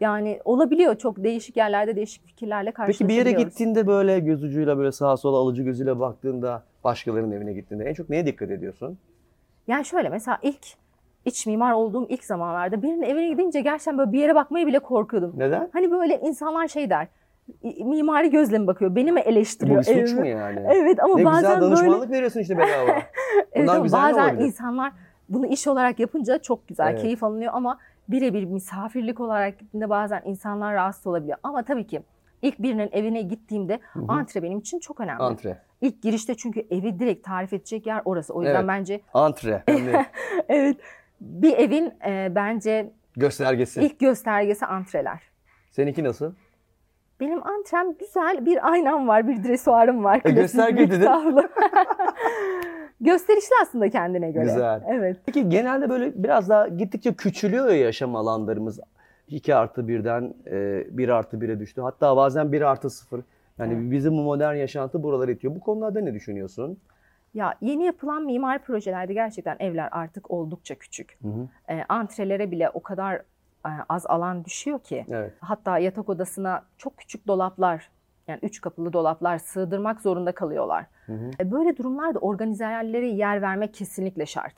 Yani 0.00 0.40
olabiliyor 0.44 0.96
çok 0.98 1.24
değişik 1.24 1.56
yerlerde 1.56 1.96
değişik 1.96 2.26
fikirlerle 2.26 2.66
Peki 2.70 2.76
karşılaşabiliyoruz. 2.76 3.26
bir 3.26 3.30
yere 3.30 3.42
gittiğinde 3.44 3.86
böyle 3.86 4.20
göz 4.20 4.44
ucuyla 4.44 4.78
böyle 4.78 4.92
sağa 4.92 5.16
sola 5.16 5.36
alıcı 5.36 5.62
gözüyle 5.62 6.00
baktığında 6.00 6.62
başkalarının 6.84 7.32
evine 7.32 7.52
gittiğinde 7.52 7.84
en 7.84 7.94
çok 7.94 8.10
neye 8.10 8.26
dikkat 8.26 8.50
ediyorsun? 8.50 8.98
Yani 9.66 9.84
şöyle 9.84 10.08
mesela 10.08 10.38
ilk 10.42 10.66
iç 11.24 11.46
mimar 11.46 11.72
olduğum 11.72 12.06
ilk 12.08 12.24
zamanlarda 12.24 12.82
birinin 12.82 13.02
evine 13.02 13.28
gidince 13.28 13.60
gerçekten 13.60 13.98
böyle 13.98 14.12
bir 14.12 14.18
yere 14.20 14.34
bakmaya 14.34 14.66
bile 14.66 14.78
korkuyordum. 14.78 15.32
Neden? 15.36 15.70
Hani 15.72 15.90
böyle 15.90 16.20
insanlar 16.20 16.68
şey 16.68 16.90
der. 16.90 17.08
"İ- 17.62 17.84
Mimari 17.84 18.30
gözle 18.30 18.58
mi 18.58 18.66
bakıyor? 18.66 18.96
Beni 18.96 19.12
mi 19.12 19.22
Bu 19.26 19.28
eleştiriyor? 19.28 19.78
bir 19.78 19.84
suç 19.84 19.96
evimi?" 19.96 20.20
mu 20.20 20.26
yani? 20.26 20.60
Evet 20.70 21.02
ama 21.02 21.16
ne 21.16 21.24
bazen 21.24 21.40
güzel 21.40 21.60
böyle 21.60 21.76
danışmanlık 21.76 22.10
veriyorsun 22.10 22.40
işte 22.40 22.58
bedava. 22.58 23.02
Evet 23.52 23.68
ama 23.68 23.84
bazen 23.92 24.38
insanlar 24.38 24.92
bunu 25.28 25.46
iş 25.46 25.66
olarak 25.68 25.98
yapınca 26.00 26.38
çok 26.38 26.68
güzel, 26.68 26.90
Evet. 26.90 27.02
keyif 27.02 27.24
alınıyor 27.24 27.52
ama 27.54 27.78
birebir 28.08 28.44
misafirlik 28.44 29.20
olarak 29.20 29.58
gittiğinde 29.58 29.90
bazen 29.90 30.22
insanlar 30.24 30.74
rahatsız 30.74 31.06
olabiliyor. 31.06 31.38
Ama 31.42 31.62
tabii 31.62 31.86
ki 31.86 32.00
ilk 32.42 32.58
birinin 32.62 32.88
evine 32.92 33.22
gittiğimde 33.22 33.80
Hı 33.92 33.98
hı. 33.98 34.04
antre 34.08 34.42
benim 34.42 34.58
için 34.58 34.78
çok 34.78 35.00
önemli. 35.00 35.22
Antre. 35.22 35.58
İlk 35.80 36.02
girişte 36.02 36.34
çünkü 36.34 36.60
evi 36.70 36.98
direkt 36.98 37.26
tarif 37.26 37.52
edecek 37.52 37.86
yer 37.86 38.02
orası. 38.04 38.34
O 38.34 38.42
yüzden 38.42 38.54
Evet. 38.54 38.68
bence 38.68 39.00
Antre. 39.14 39.62
Evet 40.48 40.76
bir 41.20 41.52
evin 41.58 41.92
e, 42.06 42.32
bence 42.34 42.90
göstergesi. 43.16 43.82
ilk 43.82 44.00
göstergesi 44.00 44.66
antreler. 44.66 45.20
Seninki 45.70 46.04
nasıl? 46.04 46.32
Benim 47.20 47.46
antrem 47.46 47.92
güzel. 47.98 48.46
Bir 48.46 48.70
aynam 48.70 49.08
var, 49.08 49.28
bir 49.28 49.44
dresuarım 49.44 50.04
var. 50.04 50.20
E, 50.24 50.30
gösterge 50.30 50.90
dedin. 50.90 51.08
Gösterişli 53.00 53.54
aslında 53.62 53.90
kendine 53.90 54.30
göre. 54.30 54.44
Güzel. 54.44 54.82
Evet. 54.88 55.16
Peki 55.26 55.48
genelde 55.48 55.90
böyle 55.90 56.22
biraz 56.24 56.48
daha 56.48 56.68
gittikçe 56.68 57.14
küçülüyor 57.14 57.68
ya 57.68 57.76
yaşam 57.76 58.16
alanlarımız. 58.16 58.80
2 59.30 59.54
artı 59.54 59.88
birden 59.88 60.34
1 60.46 61.08
artı 61.08 61.36
1'e 61.36 61.58
düştü. 61.60 61.80
Hatta 61.80 62.16
bazen 62.16 62.52
1 62.52 62.62
artı 62.62 62.90
0. 62.90 63.22
Yani 63.58 63.74
Evet. 63.74 63.90
bizim 63.90 64.12
bu 64.12 64.22
modern 64.22 64.54
yaşantı 64.54 65.02
buralara 65.02 65.30
itiyor. 65.30 65.54
Bu 65.54 65.60
konularda 65.60 66.00
ne 66.00 66.14
düşünüyorsun? 66.14 66.78
Ya 67.34 67.54
yeni 67.60 67.84
yapılan 67.84 68.22
mimari 68.24 68.58
projelerde 68.58 69.12
gerçekten 69.14 69.56
evler 69.60 69.88
artık 69.92 70.30
oldukça 70.30 70.74
küçük. 70.74 71.18
Hı 71.22 71.28
hı. 71.28 71.48
E, 71.74 71.84
antrelere 71.88 72.50
bile 72.50 72.70
o 72.70 72.82
kadar 72.82 73.14
e, 73.66 73.70
az 73.88 74.06
alan 74.06 74.44
düşüyor 74.44 74.78
ki. 74.78 75.06
Evet. 75.10 75.32
Hatta 75.40 75.78
yatak 75.78 76.08
odasına 76.08 76.62
çok 76.78 76.96
küçük 76.96 77.26
dolaplar, 77.26 77.90
yani 78.28 78.38
üç 78.42 78.60
kapılı 78.60 78.92
dolaplar 78.92 79.38
sığdırmak 79.38 80.00
zorunda 80.00 80.32
kalıyorlar. 80.32 80.86
Hı 81.06 81.12
hı. 81.12 81.30
E, 81.40 81.50
Böyle 81.50 81.76
durumlarda 81.76 82.18
organizerlere 82.18 83.08
yer 83.08 83.42
vermek 83.42 83.74
kesinlikle 83.74 84.26
şart. 84.26 84.54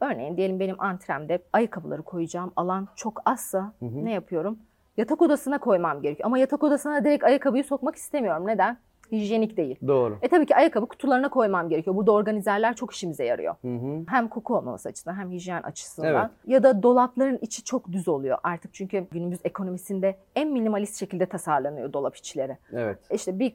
Örneğin 0.00 0.36
diyelim 0.36 0.60
benim 0.60 0.80
antremde 0.80 1.38
ayakkabıları 1.52 2.02
koyacağım 2.02 2.52
alan 2.56 2.88
çok 2.96 3.22
azsa 3.24 3.72
Hı 3.80 3.86
hı. 3.86 4.04
ne 4.04 4.12
yapıyorum? 4.12 4.58
Yatak 4.96 5.22
odasına 5.22 5.58
koymam 5.58 6.02
gerekiyor. 6.02 6.26
Ama 6.26 6.38
yatak 6.38 6.64
odasına 6.64 7.04
direkt 7.04 7.24
ayakkabıyı 7.24 7.64
sokmak 7.64 7.96
istemiyorum. 7.96 8.46
Neden? 8.46 8.78
Hijyenik 9.12 9.56
değil. 9.56 9.76
Doğru. 9.86 10.18
E 10.22 10.28
tabii 10.28 10.46
ki 10.46 10.56
ayakkabı 10.56 10.86
kutularına 10.86 11.28
koymam 11.28 11.68
gerekiyor. 11.68 11.96
Burada 11.96 12.12
organizerler 12.12 12.76
çok 12.76 12.92
işimize 12.94 13.24
yarıyor. 13.24 13.54
Hı 13.62 13.68
hı. 13.68 14.04
Hem 14.08 14.28
koku 14.28 14.56
olmaması 14.56 14.88
açısından 14.88 15.14
hem 15.16 15.30
hijyen 15.30 15.62
açısından. 15.62 16.14
Evet. 16.14 16.30
Ya 16.46 16.62
da 16.62 16.82
dolapların 16.82 17.38
içi 17.42 17.64
çok 17.64 17.92
düz 17.92 18.08
oluyor 18.08 18.38
artık 18.42 18.74
çünkü 18.74 19.06
günümüz 19.10 19.40
ekonomisinde 19.44 20.16
en 20.36 20.48
minimalist 20.48 21.00
şekilde 21.00 21.26
tasarlanıyor 21.26 21.92
dolap 21.92 22.16
içleri. 22.16 22.58
Evet. 22.72 22.98
İşte 23.10 23.38
bir 23.38 23.54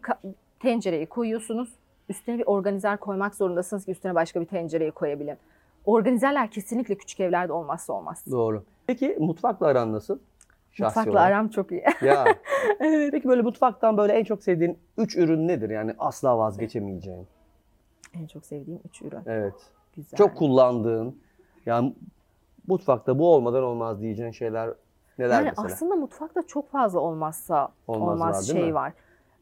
tencereyi 0.60 1.06
koyuyorsunuz, 1.06 1.76
üstüne 2.10 2.38
bir 2.38 2.48
organizer 2.48 2.98
koymak 2.98 3.36
zorundasınız 3.36 3.86
ki 3.86 3.92
üstüne 3.92 4.16
başka 4.16 4.42
bir 4.42 4.46
tencereyi 4.46 4.92
koyabilin. 4.92 5.38
Organizerler 5.86 6.52
kesinlikle 6.52 6.96
küçük 6.96 7.20
evlerde 7.20 7.54
olmazsa 7.54 7.94
olmaz. 7.94 8.24
Doğru. 8.32 8.64
Peki 8.88 9.18
mutfakla 9.20 9.68
aran 9.68 9.94
nasıl? 9.94 10.20
Şahsi 10.72 10.84
Mutfakla 11.00 11.12
olarak. 11.12 11.28
aram 11.28 11.48
çok 11.50 11.72
iyi. 11.72 11.84
Ya. 12.02 12.26
Peki 13.12 13.28
böyle 13.28 13.42
mutfaktan 13.42 13.98
böyle 13.98 14.14
en 14.14 14.24
çok 14.24 14.44
sevdiğin 14.44 14.78
3 14.98 15.18
ürün 15.18 15.48
nedir? 15.48 15.70
Yani 15.70 15.96
asla 16.00 16.38
vazgeçemeyeceğin. 16.38 17.28
en 18.14 18.28
çok 18.28 18.46
sevdiğim 18.46 18.80
üç 18.86 19.02
ürün. 19.02 19.20
Evet. 19.26 19.54
Güzel. 19.96 20.18
Çok 20.18 20.36
kullandığın. 20.36 21.20
Yani 21.66 21.96
mutfakta 22.68 23.20
bu 23.20 23.34
olmadan 23.34 23.64
olmaz 23.64 24.02
diyeceğin 24.02 24.32
şeyler 24.32 24.70
neler 25.20 25.34
yani 25.36 25.50
mesela? 25.50 25.68
aslında 25.68 25.96
mutfakta 25.96 26.42
çok 26.48 26.72
fazla 26.72 27.00
olmazsa 27.00 27.70
Olmaz 27.88 28.10
olmaz 28.22 28.50
var, 28.50 28.56
şey 28.56 28.64
mi? 28.68 28.74
var. 28.74 28.94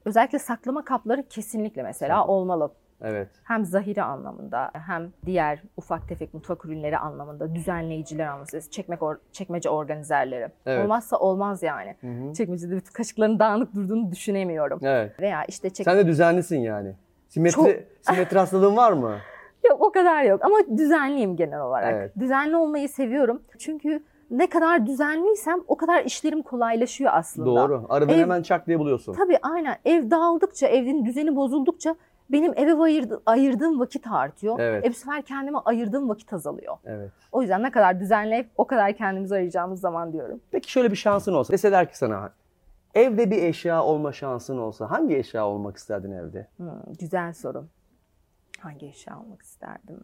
Özellikle 0.06 0.40
saklama 0.40 0.86
kapları 0.86 1.24
kesinlikle 1.28 1.84
mesela 1.84 2.18
Saklı- 2.20 2.32
olmalı. 2.32 2.72
Evet. 3.02 3.28
hem 3.44 3.66
zahiri 3.66 4.04
anlamında 4.04 4.72
hem 4.74 5.12
diğer 5.26 5.64
ufak 5.78 6.10
tefek 6.10 6.34
mutfak 6.34 6.66
ürünleri 6.66 6.98
anlamında 6.98 7.56
düzenleyiciler 7.56 8.26
anlamında 8.28 8.62
çekmek 8.72 9.00
or- 9.00 9.18
çekmece 9.32 9.70
organizerleri. 9.70 10.48
Evet. 10.66 10.86
Olmazsa 10.86 11.18
olmaz 11.18 11.64
yani. 11.64 11.96
Hı 12.02 12.08
hı. 12.08 12.34
Çekmecede 12.34 12.76
bütün 12.76 12.94
kaşıkların 12.94 13.40
dağınık 13.40 13.76
durduğunu 13.76 14.12
düşünemiyorum. 14.12 14.80
Evet. 14.84 15.20
Veya 15.20 15.46
işte 15.46 15.70
çek... 15.70 15.84
Sen 15.84 15.98
de 15.98 16.08
düzenlisin 16.08 16.60
yani. 16.60 16.94
Simetri, 17.28 17.56
Çok- 17.56 17.68
simetri 18.02 18.38
hastalığın 18.40 18.76
var 18.78 18.92
mı? 18.92 19.16
Yok 19.70 19.82
o 19.82 19.92
kadar 19.92 20.24
yok 20.24 20.46
ama 20.46 20.56
düzenliyim 20.78 21.36
genel 21.36 21.62
olarak. 21.62 21.94
Evet. 21.94 22.12
Düzenli 22.20 22.56
olmayı 22.56 22.90
seviyorum. 22.90 23.42
Çünkü 23.58 24.04
ne 24.32 24.50
kadar 24.50 24.86
düzenliysem 24.88 25.60
o 25.68 25.78
kadar 25.78 26.04
işlerim 26.04 26.42
kolaylaşıyor 26.42 27.12
aslında. 27.14 27.46
Doğru. 27.46 27.86
Aradan 27.90 28.16
Ev- 28.16 28.22
hemen 28.22 28.42
çak 28.42 28.68
diye 28.68 28.80
buluyorsun. 28.80 29.14
Tabii 29.14 29.38
aynen. 29.42 29.76
Ev 29.86 30.12
dağıldıkça, 30.12 30.68
evin 30.68 31.06
düzeni 31.06 31.36
bozuldukça 31.36 31.96
benim 32.32 32.54
eve 32.56 32.72
ayırdı- 32.74 33.22
ayırdığım 33.26 33.80
vakit 33.80 34.08
artıyor. 34.12 34.60
Evet. 34.60 34.86
E 34.86 34.90
bu 34.90 34.94
sefer 34.94 35.22
kendime 35.22 35.58
ayırdığım 35.66 36.10
vakit 36.10 36.34
azalıyor. 36.34 36.78
Evet. 36.86 37.12
O 37.32 37.42
yüzden 37.42 37.64
ne 37.64 37.72
kadar 37.72 38.00
düzenli 38.00 38.36
ev, 38.36 38.44
o 38.58 38.68
kadar 38.68 38.94
kendimizi 38.94 39.36
arayacağımız 39.36 39.80
zaman 39.80 40.14
diyorum. 40.14 40.40
Peki 40.52 40.72
şöyle 40.72 40.92
bir 40.92 40.96
şansın 40.96 41.34
olsa. 41.34 41.54
Deseler 41.54 41.90
ki 41.90 41.98
sana 41.98 42.30
evde 42.96 43.32
bir 43.32 43.44
eşya 43.44 43.84
olma 43.84 44.12
şansın 44.12 44.58
olsa 44.58 44.92
hangi 44.92 45.16
eşya 45.18 45.48
olmak 45.48 45.78
isterdin 45.78 46.12
evde? 46.12 46.48
Hmm, 46.58 46.70
güzel 47.00 47.34
soru. 47.34 47.66
Hangi 48.60 48.86
eşya 48.88 49.16
almak 49.16 49.42
isterdim? 49.42 50.00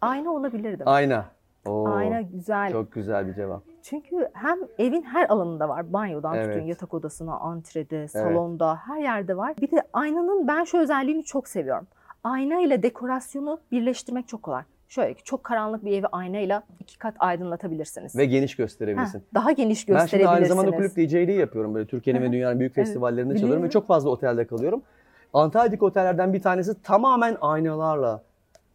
Ayna 0.00 0.30
olabilirdim. 0.30 0.88
Ayna. 0.88 1.24
Oo, 1.68 1.88
Ayna 1.88 2.20
güzel. 2.20 2.72
Çok 2.72 2.92
güzel 2.92 3.26
bir 3.28 3.34
cevap. 3.34 3.62
Çünkü 3.82 4.28
hem 4.32 4.58
evin 4.78 5.02
her 5.02 5.28
alanında 5.28 5.68
var. 5.68 5.92
Banyodan 5.92 6.34
Evet. 6.34 6.54
tutun 6.54 6.66
yatak 6.66 6.94
odasına, 6.94 7.38
antrede, 7.38 8.08
salonda 8.08 8.76
her 8.76 8.98
yerde 9.00 9.36
var. 9.36 9.54
Bir 9.60 9.70
de 9.70 9.82
aynanın 9.92 10.48
ben 10.48 10.64
şu 10.64 10.78
özelliğini 10.78 11.24
çok 11.24 11.48
seviyorum. 11.48 11.86
Ayna 12.24 12.60
ile 12.60 12.82
dekorasyonu 12.82 13.60
birleştirmek 13.72 14.28
çok 14.28 14.42
kolay. 14.42 14.62
Şöyle 14.88 15.14
ki 15.14 15.24
çok 15.24 15.44
karanlık 15.44 15.84
bir 15.84 15.92
evi 15.92 16.06
aynayla 16.06 16.62
iki 16.80 16.98
kat 16.98 17.14
aydınlatabilirsiniz. 17.18 18.16
Ve 18.16 18.24
geniş 18.24 18.52
Heh, 18.52 18.56
gösterebilirsin. 18.58 19.22
daha 19.34 19.52
geniş 19.52 19.78
Ben 19.88 19.92
şimdi 19.92 19.98
gösterebilirsiniz. 20.00 20.36
aynı 20.36 20.46
zamanda 20.46 20.76
kulüp 20.76 20.96
DJ'liği 20.96 21.38
yapıyorum. 21.38 21.74
Böyle 21.74 21.86
Türkiye'nin 21.86 22.22
ve 22.22 22.32
dünyanın 22.32 22.60
büyük 22.60 22.72
Evet, 22.78 22.86
festivallerinde 22.86 23.22
biliyorum. 23.24 23.40
çalıyorum 23.40 23.64
ve 23.64 23.70
çok 23.70 23.86
fazla 23.86 24.10
otelde 24.10 24.46
kalıyorum. 24.46 24.82
Antalya'daki 25.32 25.84
otellerden 25.84 26.32
bir 26.32 26.42
tanesi 26.42 26.82
tamamen 26.82 27.36
aynalarla 27.40 28.10
Evet, 28.12 28.27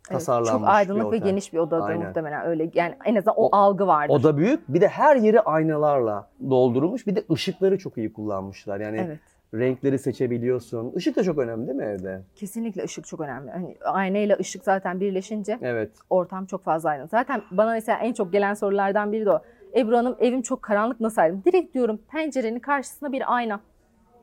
tasarlanmış 0.10 0.52
çok 0.52 0.70
aydınlık 0.70 1.12
ve 1.12 1.18
geniş 1.18 1.54
bir 1.54 1.58
odadır 1.58 1.90
Aynen. 1.90 2.08
muhtemelen 2.08 2.46
öyle. 2.46 2.70
Yani 2.74 2.96
en 3.06 3.16
azından 3.16 3.36
o, 3.38 3.46
O- 3.46 3.50
algı 3.56 3.88
vardır. 3.88 4.14
Oda 4.14 4.38
büyük. 4.38 4.70
Bir 4.74 4.82
de 4.82 4.88
her 4.88 5.16
yeri 5.16 5.42
aynalarla 5.42 6.28
doldurulmuş. 6.50 7.08
Bir 7.08 7.16
de 7.16 7.24
ışıkları 7.32 7.78
çok 7.78 7.98
iyi 7.98 8.14
kullanmışlar. 8.14 8.80
Yani 8.80 8.98
Evet. 9.06 9.20
renkleri 9.54 10.00
seçebiliyorsun. 10.00 10.92
Işık 10.96 11.16
da 11.16 11.24
çok 11.24 11.38
önemli 11.38 11.68
değil 11.68 11.78
mi 11.78 11.86
evde? 11.86 12.22
Kesinlikle 12.36 12.84
ışık 12.84 13.06
çok 13.08 13.20
önemli. 13.20 13.52
Hani 13.52 13.76
aynayla 13.86 14.38
ışık 14.40 14.64
zaten 14.64 15.00
birleşince 15.00 15.60
Evet. 15.62 15.92
ortam 16.10 16.46
çok 16.46 16.64
fazla 16.64 16.90
aydın. 16.90 17.06
Zaten 17.06 17.42
bana 17.52 17.72
mesela 17.72 17.98
en 18.00 18.14
çok 18.14 18.32
gelen 18.32 18.54
sorulardan 18.54 19.12
biri 19.12 19.26
de 19.26 19.32
o. 19.32 19.42
Ebru 19.76 19.98
Hanım 19.98 20.16
evim 20.20 20.42
çok 20.42 20.62
karanlık 20.62 21.00
nasıl 21.00 21.22
aydın? 21.22 21.44
Direkt 21.46 21.74
diyorum 21.74 22.00
pencerenin 22.12 22.60
karşısına 22.60 23.12
bir 23.12 23.36
ayna. 23.36 23.60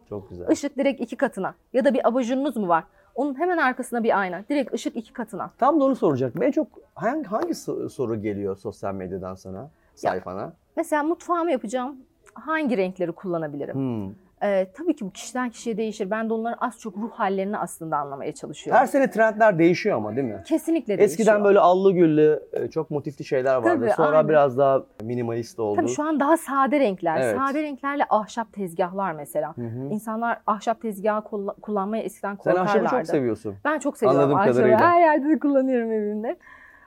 Çok 0.08 0.30
güzel. 0.30 0.48
Işık 0.50 0.78
direkt 0.78 1.00
iki 1.00 1.16
katına. 1.16 1.54
Ya 1.72 1.84
da 1.84 1.94
bir 1.94 2.08
abajurunuz 2.08 2.56
mu 2.56 2.68
var? 2.68 2.84
Onun 3.20 3.38
hemen 3.38 3.58
arkasına 3.58 4.02
bir 4.04 4.20
ayna. 4.20 4.44
Direkt 4.48 4.74
ışık 4.74 4.96
iki 4.96 5.12
katına. 5.12 5.50
Tam 5.58 5.80
da 5.80 5.84
onu 5.84 5.96
soracaktım. 5.96 6.42
En 6.42 6.50
çok 6.50 6.66
hangi, 6.94 7.24
hangi 7.24 7.52
so- 7.52 7.88
soru 7.88 8.22
geliyor 8.22 8.56
sosyal 8.56 8.94
medyadan 8.94 9.34
sana, 9.34 9.70
sayfana? 9.94 10.52
Mesela 10.76 11.02
mutfağımı 11.02 11.50
yapacağım. 11.52 11.96
Hangi 12.34 12.76
renkleri 12.76 13.12
kullanabilirim? 13.12 13.74
Hmm. 13.74 14.14
Ee, 14.42 14.66
tabii 14.74 14.96
ki 14.96 15.04
bu 15.04 15.10
kişiden 15.10 15.50
kişiye 15.50 15.76
değişir. 15.76 16.10
Ben 16.10 16.28
de 16.30 16.34
onların 16.34 16.66
az 16.66 16.78
çok 16.80 16.96
ruh 16.96 17.10
hallerini 17.10 17.58
aslında 17.58 17.96
anlamaya 17.96 18.32
çalışıyorum. 18.34 18.80
Her 18.80 18.86
sene 18.86 19.10
trendler 19.10 19.58
değişiyor 19.58 19.96
ama 19.96 20.16
değil 20.16 20.26
mi? 20.28 20.42
Kesinlikle 20.46 20.98
değişiyor. 20.98 21.10
Eskiden 21.20 21.44
böyle 21.44 21.58
allı 21.58 21.92
güllü, 21.92 22.42
çok 22.72 22.90
motifli 22.90 23.24
şeyler 23.24 23.56
vardı. 23.56 23.68
Tabii, 23.68 23.90
Sonra 23.90 24.16
aynen. 24.16 24.28
biraz 24.28 24.58
daha 24.58 24.82
minimalist 25.02 25.60
oldu. 25.60 25.76
Tabii 25.76 25.88
şu 25.88 26.02
an 26.02 26.20
daha 26.20 26.36
sade 26.36 26.80
renkler. 26.80 27.20
Evet. 27.20 27.36
Sade 27.38 27.62
renklerle 27.62 28.04
ahşap 28.10 28.52
tezgahlar 28.52 29.12
mesela. 29.12 29.56
Hı 29.56 29.62
hı. 29.62 29.88
İnsanlar 29.90 30.38
ahşap 30.46 30.82
tezgahı 30.82 31.20
kulla- 31.24 31.54
kullanmaya 31.62 32.02
eskiden 32.02 32.28
Sen 32.30 32.36
korkarlardı. 32.36 32.70
ahşabı 32.70 32.88
çok 32.90 33.06
seviyorsun. 33.06 33.54
Ben 33.64 33.78
çok 33.78 33.96
seviyorum 33.96 34.20
Anladığım 34.20 34.38
ahşabı. 34.38 34.54
kadarıyla. 34.56 34.78
Her 34.80 35.00
yerde 35.00 35.28
de 35.28 35.38
kullanıyorum 35.38 35.92
evimde. 35.92 36.36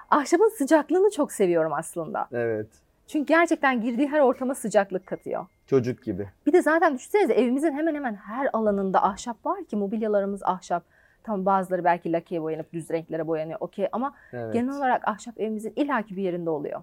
Ahşabın 0.10 0.50
sıcaklığını 0.58 1.12
çok 1.12 1.32
seviyorum 1.32 1.74
aslında. 1.74 2.28
Evet. 2.32 2.68
Çünkü 3.08 3.26
gerçekten 3.26 3.82
girdiği 3.82 4.08
her 4.08 4.20
ortama 4.20 4.56
sıcaklık 4.56 5.08
katıyor. 5.08 5.46
Çocuk 5.68 6.04
gibi. 6.04 6.30
Bir 6.46 6.54
de 6.54 6.62
zaten 6.62 6.96
düşünsenize 6.96 7.34
evimizin 7.34 7.72
hemen 7.72 7.96
hemen 7.96 8.16
her 8.16 8.50
alanında 8.54 9.04
ahşap 9.04 9.46
var 9.46 9.64
ki 9.64 9.76
mobilyalarımız 9.76 10.44
ahşap. 10.44 10.84
Tamam 11.24 11.46
bazıları 11.46 11.84
belki 11.84 12.12
lakeye 12.12 12.42
boyanıp 12.42 12.74
düz 12.74 12.90
renklere 12.90 13.28
boyanıyor 13.28 13.58
okey 13.62 13.88
ama 13.92 14.14
Evet. 14.34 14.54
genel 14.54 14.78
olarak 14.78 15.08
ahşap 15.08 15.40
evimizin 15.40 15.74
illaki 15.76 16.16
bir 16.16 16.24
yerinde 16.24 16.50
oluyor. 16.50 16.82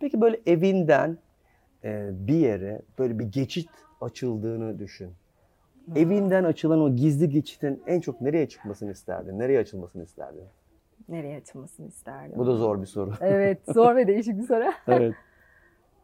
Peki 0.00 0.20
böyle 0.20 0.40
evinden 0.46 1.18
e, 1.84 2.08
bir 2.12 2.34
yere 2.34 2.82
böyle 2.98 3.18
bir 3.18 3.24
geçit 3.24 3.70
açıldığını 4.00 4.78
düşün. 4.78 5.10
Evinden 5.96 6.44
açılan 6.44 6.80
o 6.80 6.96
gizli 6.96 7.28
geçitin 7.28 7.82
en 7.86 8.00
çok 8.00 8.20
nereye 8.20 8.48
çıkmasını 8.48 8.92
isterdin? 8.92 9.38
Nereye 9.38 9.58
açılmasını 9.60 10.02
isterdin? 10.02 10.44
Nereye 11.08 11.36
açılmasını 11.36 11.86
isterdim. 11.86 12.38
Bu 12.38 12.46
da 12.46 12.56
zor 12.56 12.80
bir 12.80 12.86
soru. 12.86 13.12
Evet 13.20 13.58
zor 13.74 13.96
ve 13.96 14.06
değişik 14.06 14.38
bir 14.38 14.46
soru. 14.46 14.64
evet. 14.88 15.14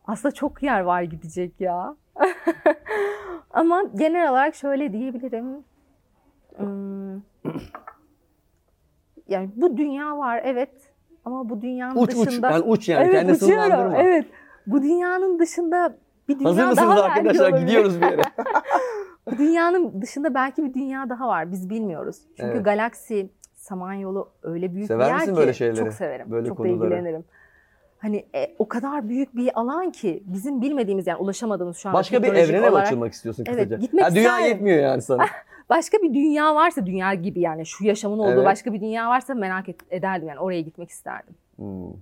Aslında 0.04 0.34
çok 0.34 0.62
yer 0.62 0.80
var 0.80 1.02
gidecek 1.02 1.60
ya. 1.60 1.96
Ama 3.50 3.82
genel 3.94 4.30
olarak 4.30 4.54
şöyle 4.54 4.92
diyebilirim. 4.92 5.64
Hmm, 6.56 7.14
Yani 9.28 9.50
bu 9.56 9.76
dünya 9.76 10.18
var 10.18 10.40
evet 10.44 10.70
ama 11.24 11.48
bu 11.48 11.60
dünyanın 11.62 11.96
Uç 11.96 12.14
uç. 12.14 12.26
dışında... 12.26 12.50
Yani 12.50 12.62
uç 12.64 12.88
yani. 12.88 13.04
evet 13.04 13.14
Kendini 13.14 13.36
sınırlandırma. 13.36 14.02
Evet. 14.02 14.26
Bu 14.66 14.82
dünyanın 14.82 15.38
dışında 15.38 15.96
bir 16.28 16.38
dünya 16.38 16.48
Hazır 16.50 16.60
daha 16.62 16.70
mısınız 16.70 16.90
belki 16.96 17.12
arkadaşlar? 17.12 17.48
olabilir. 17.48 17.66
Gidiyoruz 17.66 18.00
bir 18.00 18.06
yere. 18.06 18.22
Bu 19.26 19.38
dünyanın 19.38 20.02
dışında 20.02 20.34
belki 20.34 20.64
bir 20.64 20.74
dünya 20.74 21.08
daha 21.08 21.28
var. 21.28 21.52
Biz 21.52 21.70
bilmiyoruz. 21.70 22.16
Çünkü 22.36 22.50
Evet. 22.52 22.64
galaksi, 22.64 23.30
Samanyolu 23.54 24.28
öyle 24.42 24.74
büyük 24.74 24.86
Sever 24.86 25.04
bir 25.04 25.10
yer 25.10 25.16
misin 25.20 25.32
ki 25.34 25.36
böyle 25.40 25.52
şeyleri? 25.52 25.76
çok 25.76 25.92
severim. 25.92 26.30
Böyle 26.30 26.48
çok 26.48 26.56
konuları? 26.56 26.80
da 26.80 26.84
ilgilenirim. 26.86 27.24
Hani 28.04 28.26
e, 28.34 28.54
o 28.58 28.68
kadar 28.68 29.08
büyük 29.08 29.36
bir 29.36 29.60
alan 29.60 29.90
ki 29.90 30.22
bizim 30.26 30.62
bilmediğimiz 30.62 31.06
yani 31.06 31.18
ulaşamadığımız 31.18 31.76
şu 31.76 31.88
an 31.88 31.94
Başka 31.94 32.22
bir 32.22 32.32
evrene 32.32 32.70
olarak 32.70 32.86
açılmak 32.86 33.12
istiyorsun 33.12 33.44
Evet, 33.48 33.56
kısaca? 33.58 33.76
gitmek 33.76 34.04
ha, 34.04 34.14
dünya 34.14 34.38
isterim. 34.38 34.48
yetmiyor 34.54 34.82
yani 34.82 35.02
sana. 35.02 35.26
başka 35.70 35.98
bir 35.98 36.14
dünya 36.14 36.54
varsa 36.54 36.86
dünya 36.86 37.14
gibi 37.14 37.40
yani 37.40 37.66
şu 37.66 37.84
yaşamın 37.84 38.18
olduğu 38.18 38.32
Evet. 38.32 38.44
başka 38.44 38.72
bir 38.72 38.80
dünya 38.80 39.08
varsa 39.08 39.34
merak 39.34 39.66
ederdim 39.90 40.28
yani 40.28 40.38
oraya 40.38 40.60
gitmek 40.60 40.90
isterdim. 40.90 41.34
Hmm, 41.56 41.92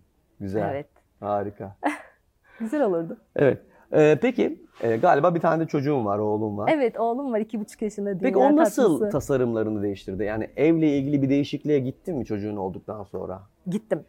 güzel. 0.40 0.70
Evet. 0.70 0.86
Harika. 1.20 1.76
Güzel 2.60 2.82
olurdu. 2.84 3.16
Evet. 3.36 3.58
Ee, 3.92 4.18
peki 4.22 4.62
e, 4.82 4.96
galiba 4.96 5.34
bir 5.34 5.40
tane 5.40 5.62
de 5.64 5.66
çocuğum 5.66 6.04
var, 6.04 6.18
oğlum 6.18 6.58
var. 6.58 6.70
Evet 6.74 7.00
oğlum 7.00 7.32
var 7.32 7.40
iki 7.40 7.60
buçuk 7.60 7.82
yaşında. 7.82 8.18
Peki 8.20 8.38
o 8.38 8.56
nasıl 8.56 8.92
tatlısı. 8.92 9.12
tasarımlarını 9.12 9.82
değiştirdi? 9.82 10.24
Yani 10.24 10.48
evle 10.56 10.98
ilgili 10.98 11.22
bir 11.22 11.30
değişikliğe 11.30 11.78
gittin 11.78 12.16
mi 12.18 12.24
çocuğun 12.24 12.56
olduktan 12.56 13.02
sonra? 13.04 13.42
Gittim. 13.66 14.04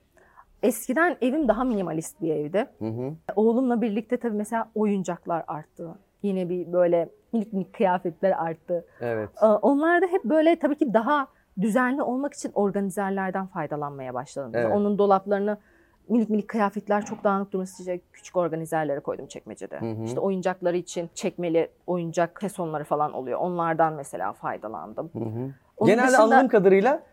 Eskiden 0.64 1.18
evim 1.22 1.48
daha 1.48 1.64
minimalist 1.64 2.22
bir 2.22 2.36
evdi. 2.36 2.66
Hı 2.80 2.86
hı. 2.86 3.14
Oğlumla 3.36 3.82
birlikte 3.82 4.18
tabii 4.18 4.36
mesela 4.38 4.70
oyuncaklar 4.76 5.44
arttı. 5.48 5.96
Yine 6.24 6.50
bir 6.50 6.74
böyle 6.74 7.10
minik 7.34 7.54
minik 7.54 7.74
kıyafetler 7.74 8.32
arttı. 8.32 8.86
Evet. 9.02 9.30
Ee, 9.42 9.46
Onlar 9.46 10.02
da 10.02 10.06
hep 10.08 10.24
böyle 10.24 10.56
tabii 10.56 10.76
ki 10.78 10.94
daha 10.94 11.28
düzenli 11.62 12.02
olmak 12.04 12.34
için 12.34 12.52
organizerlerden 12.56 13.48
faydalanmaya 13.48 14.14
başladım. 14.14 14.52
Evet. 14.54 14.76
Onun 14.76 14.98
dolaplarını 14.98 15.58
minik 16.10 16.30
minik 16.30 16.48
kıyafetler 16.48 17.06
çok 17.06 17.24
dağınık 17.24 17.52
durması 17.52 17.84
için 17.84 18.02
küçük 18.14 18.36
organizerlere 18.38 19.00
koydum 19.00 19.28
çekmecede. 19.28 19.80
Hı 19.80 19.86
hı. 19.92 20.04
İşte 20.04 20.20
oyuncakları 20.20 20.78
için 20.78 21.10
çekmeli 21.16 21.70
oyuncak 21.88 22.36
kesonları 22.40 22.84
falan 22.84 23.14
oluyor. 23.14 23.40
Onlardan 23.40 23.94
mesela 23.94 24.34
faydalandım. 24.34 25.10
Hı 25.14 25.20
hı. 25.20 25.50
Onun 25.78 25.90
Genelde 25.90 26.08
dışında- 26.08 26.24
anladığım 26.24 26.48
kadarıyla 26.48 27.04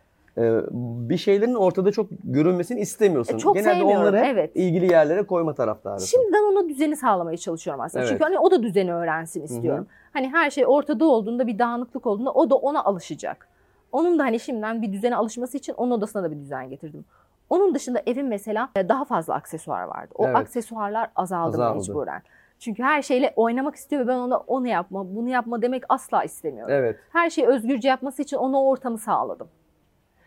bir 1.10 1.16
şeylerin 1.16 1.54
ortada 1.54 1.92
çok 1.92 2.06
görünmesini 2.24 2.80
istemiyorsun. 2.80 3.34
E, 3.34 3.38
çok 3.38 3.56
Genelde 3.56 3.84
onları 3.84 4.18
evet. 4.18 4.56
ilgili 4.56 4.92
yerlere 4.92 5.22
koyma 5.22 5.54
taraftarısın. 5.54 6.06
Şimdiden 6.06 6.52
ona 6.52 6.68
düzeni 6.68 6.96
sağlamaya 6.96 7.36
çalışıyorum 7.36 7.80
aslında. 7.80 8.02
Evet. 8.04 8.10
Çünkü 8.12 8.24
hani 8.24 8.38
o 8.38 8.50
da 8.50 8.62
düzeni 8.62 8.94
öğrensin 8.94 9.42
istiyorum. 9.42 9.86
Hani 10.12 10.28
her 10.28 10.50
şey 10.50 10.64
ortada 10.66 11.04
olduğunda 11.04 11.46
bir 11.46 11.58
dağınıklık 11.58 12.06
olduğunda 12.06 12.32
o 12.32 12.50
da 12.50 12.54
ona 12.54 12.84
alışacak. 12.84 13.48
Onun 13.92 14.18
da 14.18 14.22
hani 14.24 14.40
şimdiden 14.40 14.82
bir 14.82 14.92
düzene 14.92 15.16
alışması 15.16 15.56
için 15.56 15.72
onun 15.72 15.90
odasına 15.90 16.22
da 16.22 16.30
bir 16.30 16.36
düzen 16.36 16.70
getirdim. 16.70 17.04
Onun 17.50 17.74
dışında 17.74 18.02
evin 18.06 18.26
mesela 18.26 18.68
e, 18.76 18.88
daha 18.88 19.04
fazla 19.04 19.34
aksesuar 19.34 19.82
vardı. 19.82 20.14
O 20.14 20.26
Evet. 20.26 20.36
aksesuarlar 20.36 21.10
azaldı, 21.16 21.56
Azaldı. 21.64 21.78
mecburen. 21.78 22.22
Çünkü 22.58 22.82
her 22.82 23.02
şeyle 23.02 23.32
oynamak 23.36 23.74
istiyor 23.74 24.02
ve 24.02 24.06
ben 24.08 24.16
ona 24.16 24.36
onu 24.36 24.66
yapma, 24.68 25.14
bunu 25.16 25.28
yapma 25.28 25.62
demek 25.62 25.82
asla 25.88 26.24
istemiyorum. 26.24 26.74
Evet. 26.74 26.96
Her 27.12 27.30
şeyi 27.30 27.46
özgürce 27.46 27.88
yapması 27.88 28.22
için 28.22 28.36
ona 28.36 28.62
o 28.62 28.66
ortamı 28.68 28.98
sağladım. 28.98 29.48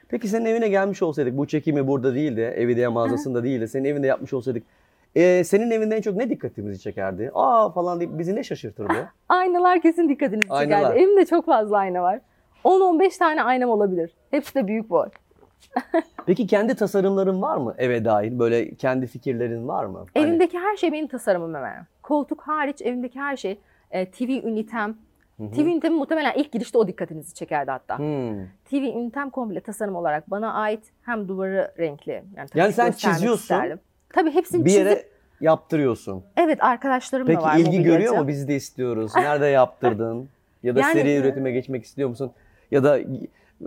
Peki 0.10 0.27
senin 0.27 0.45
evine 0.45 0.67
gelmiş 0.69 1.01
olsaydık, 1.01 1.38
bu 1.38 1.48
çekimi 1.48 1.88
burada 1.88 2.15
değil 2.15 2.38
de, 2.38 2.48
Evideya 2.48 2.91
mağazasında 2.91 3.43
değil 3.43 3.62
de 3.62 3.67
senin 3.67 3.86
evinde 3.86 4.07
yapmış 4.07 4.33
olsaydık, 4.33 4.63
e, 5.15 5.43
senin 5.43 5.72
evinde 5.72 5.95
en 5.95 6.01
çok 6.01 6.15
ne 6.15 6.29
dikkatimizi 6.29 6.79
çekerdi? 6.81 7.31
Aa 7.33 7.69
falan 7.72 8.00
deyip 8.00 8.17
bizi 8.19 8.36
ne 8.36 8.43
şaşırtırdı? 8.43 8.93
Aynalar 9.29 9.81
kesin 9.81 10.10
dikkatinizi 10.10 10.48
çekerdi. 10.48 10.75
Aynalar. 10.75 10.95
Evimde 10.95 11.25
çok 11.25 11.45
fazla 11.45 11.77
ayna 11.77 12.01
var. 12.01 12.19
10-15 12.63 13.17
tane 13.19 13.43
aynam 13.43 13.69
olabilir. 13.69 14.12
Hepsi 14.31 14.55
de 14.55 14.67
büyük 14.67 14.89
boy. 14.89 15.10
Peki 16.25 16.48
kendi 16.48 16.75
tasarımların 16.75 17.41
var 17.41 17.57
mı 17.57 17.75
eve 17.77 18.05
dair? 18.05 18.39
Böyle 18.39 18.75
kendi 18.75 19.07
fikirlerin 19.07 19.67
var 19.67 19.86
mı? 19.86 20.05
Hani- 20.13 20.25
Evimdeki 20.25 20.60
her 20.60 20.75
şey 20.77 20.91
benim 20.91 21.07
tasarımım 21.07 21.55
hemen. 21.55 21.86
Koltuk 22.03 22.41
hariç 22.41 22.81
evimdeki 22.81 23.19
her 23.19 23.38
şey. 23.38 23.60
E, 23.91 24.12
TV 24.12 24.24
ünitem. 24.29 24.95
TV 25.37 25.59
ünitem 25.59 25.93
muhtemelen 25.93 26.33
ilk 26.35 26.51
girişte 26.51 26.77
o 26.77 26.87
dikkatinizi 26.87 27.33
çekerdi 27.33 27.71
hatta. 27.71 27.97
Hmm. 27.99 28.45
TV 28.65 28.73
ünitem 28.75 29.29
komple 29.29 29.59
tasarım 29.59 29.95
olarak 29.95 30.31
bana 30.31 30.53
ait 30.53 30.83
hem 31.05 31.27
duvarı 31.27 31.73
renkli. 31.79 32.23
Yani, 32.37 32.49
Yani 32.55 32.73
sen 32.73 32.91
çiziyorsun, 32.91 33.41
isterdim. 33.41 33.79
Tabii 34.13 34.31
hepsini 34.31 34.65
Bir 34.65 34.69
çizip, 34.69 34.85
yere 34.85 35.05
yaptırıyorsun. 35.41 36.23
evet 36.37 36.63
arkadaşlarım 36.63 37.27
Peki 37.27 37.39
da 37.39 37.43
var 37.43 37.55
ilgi 37.55 37.65
mobilyacı. 37.65 37.89
görüyor 37.89 38.17
mu? 38.17 38.27
Biz 38.27 38.47
de 38.47 38.55
istiyoruz. 38.55 39.11
Nerede 39.15 39.45
yaptırdın? 39.47 40.29
Ya 40.63 40.75
da 40.75 40.79
Yani- 40.79 40.93
seri 40.93 41.15
üretime 41.15 41.51
geçmek 41.51 41.83
istiyor 41.83 42.09
musun? 42.09 42.31
Ya 42.71 42.83
da 42.83 42.99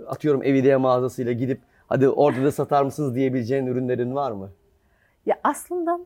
atıyorum 0.07 0.43
Evideya 0.43 0.79
mağazasıyla 0.79 1.31
gidip 1.31 1.61
hadi 1.87 2.09
orada 2.09 2.43
da 2.43 2.51
satar 2.51 2.83
mısınız 2.83 3.15
diyebileceğin 3.15 3.65
ürünlerin 3.65 4.15
var 4.15 4.31
mı? 4.31 4.49
Ya 5.25 5.39
aslında 5.43 5.99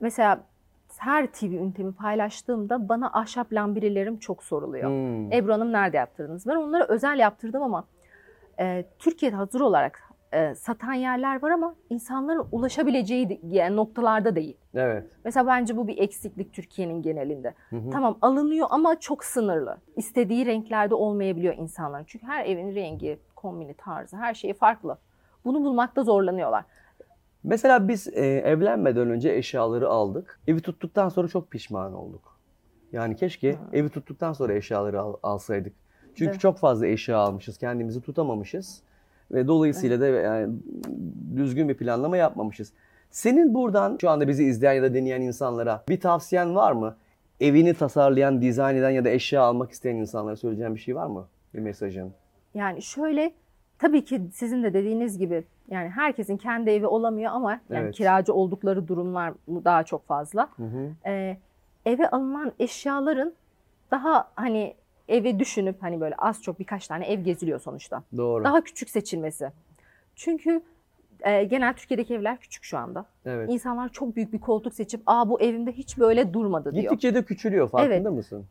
mesela 0.00 0.40
her 0.98 1.26
TV 1.26 1.44
ünitemi 1.44 1.92
paylaştığımda 1.92 2.88
bana 2.88 3.10
ahşap 3.12 3.52
lambirilerim 3.52 4.18
çok 4.18 4.42
soruluyor. 4.42 4.90
Hmm. 4.90 5.32
Ebru 5.32 5.52
Hanım 5.52 5.72
nerede 5.72 5.96
yaptırdınız? 5.96 6.46
Ben 6.46 6.56
onları 6.56 6.84
özel 6.84 7.18
yaptırdım 7.18 7.62
ama 7.62 7.84
e, 8.60 8.84
Türkiye'de 8.98 9.36
hazır 9.36 9.60
olarak 9.60 10.12
e, 10.32 10.54
satan 10.54 10.92
yerler 10.92 11.42
var 11.42 11.50
ama 11.50 11.74
insanların 11.90 12.46
ulaşabileceği 12.52 13.40
yani 13.48 13.76
noktalarda 13.76 14.36
değil. 14.36 14.56
Evet. 14.74 15.04
Mesela 15.24 15.46
bence 15.46 15.76
bu 15.76 15.88
bir 15.88 15.98
eksiklik 15.98 16.52
Türkiye'nin 16.52 17.02
genelinde. 17.02 17.54
Hı 17.70 17.76
hı. 17.76 17.90
Tamam 17.90 18.18
alınıyor 18.22 18.66
ama 18.70 19.00
çok 19.00 19.24
sınırlı. 19.24 19.78
İstediği 19.96 20.46
renklerde 20.46 20.94
olmayabiliyor 20.94 21.54
insanların. 21.54 22.04
Çünkü 22.04 22.26
her 22.26 22.46
evin 22.46 22.74
rengi, 22.74 23.18
kombini, 23.36 23.74
tarzı 23.74 24.16
her 24.16 24.34
şeyi 24.34 24.54
farklı. 24.54 24.98
Bunu 25.44 25.64
bulmakta 25.64 26.02
zorlanıyorlar. 26.02 26.64
Mesela 27.44 27.88
biz 27.88 28.08
e, 28.08 28.26
evlenmeden 28.26 29.10
önce 29.10 29.32
eşyaları 29.34 29.88
aldık. 29.88 30.40
Evi 30.46 30.60
tuttuktan 30.60 31.08
sonra 31.08 31.28
çok 31.28 31.50
pişman 31.50 31.94
olduk. 31.94 32.38
Yani 32.92 33.16
keşke 33.16 33.56
evi 33.72 33.88
tuttuktan 33.88 34.32
sonra 34.32 34.54
eşyaları 34.54 35.00
al- 35.00 35.16
alsaydık. 35.22 35.72
Çünkü 36.14 36.30
Evet. 36.30 36.40
çok 36.40 36.58
fazla 36.58 36.86
eşya 36.86 37.18
almışız, 37.18 37.58
kendimizi 37.58 38.00
tutamamışız 38.00 38.82
ve 39.30 39.48
dolayısıyla 39.48 40.00
da 40.00 40.06
yani 40.06 40.54
düzgün 41.36 41.68
bir 41.68 41.76
planlama 41.76 42.16
yapmamışız. 42.16 42.72
Senin 43.10 43.54
buradan 43.54 43.98
şu 44.00 44.10
anda 44.10 44.28
bizi 44.28 44.44
izleyen 44.44 44.72
ya 44.72 44.82
da 44.82 44.94
dinleyen 44.94 45.20
insanlara 45.20 45.84
bir 45.88 46.00
tavsiyen 46.00 46.54
var 46.54 46.72
mı? 46.72 46.96
evini 47.40 47.74
tasarlayan, 47.74 48.42
dizayn 48.42 48.76
eden 48.76 48.90
ya 48.90 49.04
da 49.04 49.10
eşya 49.10 49.42
almak 49.42 49.70
isteyen 49.70 49.96
insanlara 49.96 50.36
söyleyeceğin 50.36 50.74
bir 50.74 50.80
şey 50.80 50.96
var 50.96 51.06
mı? 51.06 51.26
Bir 51.54 51.58
mesajın. 51.58 52.12
Yani 52.54 52.82
şöyle 52.82 53.32
tabii 53.78 54.04
ki 54.04 54.22
sizin 54.32 54.62
de 54.62 54.74
dediğiniz 54.74 55.18
gibi 55.18 55.44
yani 55.70 55.88
herkesin 55.88 56.36
kendi 56.36 56.70
evi 56.70 56.86
olamıyor 56.86 57.32
ama 57.32 57.50
yani 57.50 57.60
Evet. 57.70 57.94
kiracı 57.94 58.34
oldukları 58.34 58.88
durumlar 58.88 59.32
daha 59.48 59.82
çok 59.82 60.06
fazla. 60.06 60.48
Hı 60.56 60.62
hı. 60.62 60.90
Ee, 61.06 61.36
eve 61.86 62.10
alınan 62.10 62.52
eşyaların 62.58 63.32
daha 63.90 64.30
hani 64.34 64.74
evi 65.08 65.38
düşünüp 65.38 65.82
hani 65.82 66.00
böyle 66.00 66.14
az 66.18 66.42
çok 66.42 66.58
birkaç 66.58 66.88
tane 66.88 67.06
ev 67.06 67.20
geziliyor 67.20 67.60
sonuçta. 67.60 68.02
Doğru. 68.16 68.44
Daha 68.44 68.64
küçük 68.64 68.90
seçilmesi. 68.90 69.50
Çünkü 70.16 70.62
e, 71.20 71.44
genel 71.44 71.74
Türkiye'deki 71.74 72.14
evler 72.14 72.38
küçük 72.38 72.64
şu 72.64 72.78
anda. 72.78 73.04
Evet. 73.26 73.50
İnsanlar 73.50 73.88
çok 73.88 74.16
büyük 74.16 74.32
bir 74.32 74.38
koltuk 74.38 74.74
seçip 74.74 75.02
aa 75.06 75.28
bu 75.28 75.40
evimde 75.40 75.72
hiç 75.72 75.98
böyle 75.98 76.32
durmadı 76.34 76.72
diyor. 76.72 76.82
Gittikçe 76.82 77.14
de 77.14 77.22
küçülüyor 77.22 77.68
farkında 77.68 77.94
Evet. 77.94 78.06
mısın? 78.12 78.44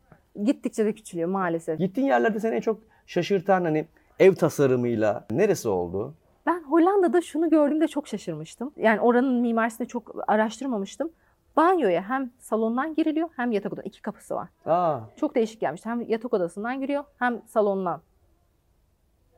Gittikçe 0.44 0.84
de 0.84 0.92
küçülüyor 0.92 1.28
maalesef. 1.28 1.78
Gittiğin 1.78 2.06
yerlerde 2.06 2.40
seni 2.40 2.54
en 2.54 2.60
çok 2.60 2.80
şaşırtan 3.06 3.64
hani 3.64 3.84
ev 4.18 4.34
tasarımıyla 4.34 5.24
neresi 5.30 5.68
oldu? 5.68 6.14
Ben 6.46 6.62
Hollanda'da 6.62 7.20
şunu 7.20 7.50
gördüğümde 7.50 7.88
çok 7.88 8.08
şaşırmıştım. 8.08 8.72
Yani 8.76 9.00
oranın 9.00 9.40
mimarisini 9.40 9.88
çok 9.88 10.14
araştırmamıştım. 10.28 11.10
Banyoya 11.56 12.02
hem 12.08 12.30
salondan 12.38 12.94
giriliyor 12.94 13.28
hem 13.36 13.52
yatak 13.52 13.72
odası. 13.72 13.88
iki 13.88 14.02
kapısı 14.02 14.34
var. 14.34 14.48
Aa, 14.66 14.98
Çok 15.16 15.34
değişik 15.34 15.60
gelmişti. 15.60 15.88
Hem 15.88 16.00
yatak 16.00 16.34
odasından 16.34 16.80
giriyor 16.80 17.04
hem 17.18 17.40
salondan. 17.46 18.00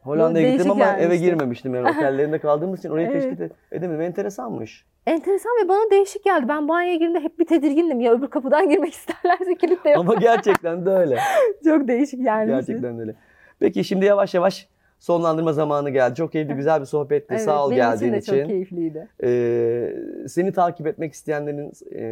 Hollanda'ya 0.02 0.50
gittim 0.50 0.70
ama 0.70 0.84
eve 0.84 1.00
gelmişti. 1.00 1.24
girmemiştim. 1.24 1.74
Yani 1.74 1.88
otellerinde 1.90 2.38
kaldığımız 2.38 2.78
için 2.78 2.90
orayı 2.90 3.06
Evet. 3.10 3.40
ed- 3.40 3.50
edemedim. 3.72 4.00
Enteresanmış. 4.00 4.84
Enteresan 5.06 5.52
ve 5.64 5.68
bana 5.68 5.90
değişik 5.90 6.24
geldi. 6.24 6.48
Ben 6.48 6.68
banyoya 6.68 6.94
girdiğimde 6.94 7.20
hep 7.20 7.38
bir 7.38 7.46
tedirgindim. 7.46 8.00
Ya 8.00 8.12
öbür 8.12 8.26
kapıdan 8.26 8.68
girmek 8.70 8.92
isterlerse 8.92 9.54
kilit 9.54 9.84
de 9.84 9.90
yok. 9.90 9.98
ama 10.00 10.14
gerçekten 10.14 10.86
de 10.86 10.90
öyle. 10.90 11.18
Çok 11.64 11.88
değişik 11.88 12.24
gelmişti. 12.24 12.56
Gerçekten 12.72 12.98
öyle. 12.98 13.14
Peki 13.58 13.84
şimdi 13.84 14.04
yavaş 14.04 14.34
yavaş 14.34 14.68
sonlandırma 15.04 15.52
zamanı 15.52 15.90
geldi. 15.90 16.14
Çok 16.14 16.32
keyifli, 16.32 16.54
güzel 16.54 16.80
bir 16.80 16.86
sohbetti. 16.86 17.26
Evet, 17.30 17.42
Sağ 17.42 17.66
ol 17.66 17.72
geldiğin 17.72 18.12
için 18.12 18.20
için. 18.32 18.40
çok 18.40 18.46
keyifliydi. 18.50 19.08
Ee, 19.22 20.28
seni 20.28 20.52
takip 20.52 20.86
etmek 20.86 21.12
isteyenlerin 21.12 21.72
e, 21.94 22.04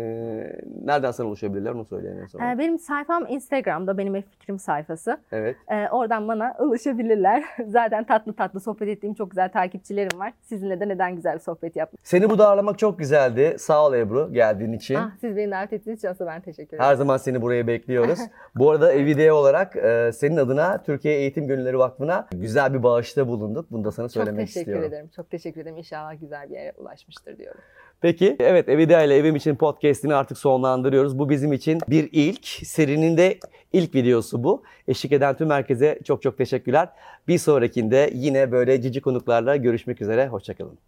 nereden 0.85 1.11
sana 1.11 1.29
ulaşabilirler 1.29 1.71
onu 1.71 1.85
söyleyin 1.85 2.17
en 2.17 2.27
son. 2.27 2.41
Ee, 2.41 2.59
benim 2.59 2.79
sayfam 2.79 3.27
Instagram'da 3.29 3.99
benim 3.99 4.23
fikrim 4.23 4.59
sayfası. 4.59 5.17
Evet. 5.33 5.57
Ee, 5.69 5.89
oradan 5.89 6.29
bana 6.29 6.55
ulaşabilirler. 6.61 7.45
Zaten 7.67 8.05
tatlı 8.05 8.33
tatlı 8.33 8.61
sohbet 8.61 8.89
ettiğim 8.89 9.15
çok 9.15 9.31
güzel 9.31 9.53
takipçilerim 9.53 10.21
var. 10.21 10.33
Sizinle 10.43 10.81
de 10.81 10.89
neden 10.89 11.17
güzel 11.17 11.35
bir 11.35 11.41
sohbet 11.41 11.77
yapmak. 11.77 12.01
Seni 12.03 12.31
burada 12.31 12.49
ağırlamak 12.49 12.79
çok 12.79 12.99
güzeldi. 12.99 13.57
Sağ 13.59 13.87
ol 13.87 13.95
Ebru 13.95 14.33
geldiğin 14.33 14.73
için. 14.73 14.95
Ah, 14.95 15.11
siz 15.21 15.37
beni 15.37 15.51
davet 15.51 15.73
ettiğiniz 15.73 15.99
için 15.99 16.09
aslında 16.09 16.31
ben 16.31 16.41
teşekkür 16.41 16.77
ederim. 16.77 16.91
Her 16.91 16.95
zaman 16.95 17.17
seni 17.17 17.43
buraya 17.43 17.67
bekliyoruz. 17.67 18.19
Bu 18.55 18.71
arada 18.71 18.93
Evide 18.93 19.33
olarak 19.33 19.77
e, 19.77 20.11
senin 20.15 20.37
adına 20.37 20.83
Türkiye 20.83 21.15
Eğitim 21.15 21.47
Gönülleri 21.47 21.79
Vakfı'na 21.79 22.27
güzel 22.33 22.75
bir 22.75 22.82
bağışta 22.83 23.29
bulunduk. 23.29 23.67
Bunu 23.71 23.85
da 23.85 23.93
sana 23.93 24.07
çok 24.07 24.12
söylemek 24.12 24.47
teşekkür 24.47 24.61
istiyorum. 24.61 24.89
ederim. 24.89 25.11
Çok 25.17 25.31
teşekkür 25.31 25.61
ederim. 25.61 25.77
İnşallah 25.77 26.21
güzel 26.21 26.51
bir 26.51 26.55
yere 26.55 26.73
ulaşmıştır 26.79 27.39
diyorum. 27.39 27.61
Peki 28.01 28.37
evet 28.41 28.69
Evide 28.69 29.05
ile 29.05 29.17
Evim 29.17 29.37
için 29.37 29.57
podcast'ini 29.57 30.15
artık 30.15 30.39
sonlandırıyoruz. 30.39 31.19
Bu 31.19 31.31
bizim 31.31 31.53
için 31.53 31.81
bir 31.89 32.09
ilk. 32.12 32.47
Serinin 32.47 33.17
de 33.17 33.39
ilk 33.73 33.95
videosu 33.95 34.45
bu. 34.45 34.62
Eşlik 34.89 35.12
eden 35.12 35.37
tüm 35.37 35.51
herkese 35.51 35.99
çok 36.05 36.23
çok 36.23 36.39
teşekkürler. 36.39 36.89
Bir 37.29 37.39
sonrakinde 37.39 38.11
yine 38.15 38.53
böyle 38.53 38.83
cici 38.83 39.01
konuklarla 39.01 39.57
görüşmek 39.57 40.03
üzere. 40.03 40.29
Hoşçakalın. 40.29 40.79